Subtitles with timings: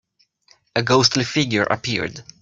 [0.75, 2.23] A ghostly figure appeared.